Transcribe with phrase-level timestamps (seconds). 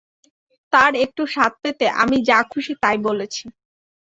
[0.73, 3.43] তার একটু স্বাদ পেতে আমি যা খুশি তাই বলেছি।